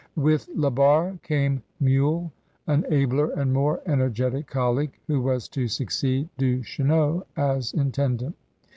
[0.15, 2.31] With La Barre came MeuUes,
[2.65, 8.33] an abler and more energetic colleaguct who was to succeed Duchesneau as intendant.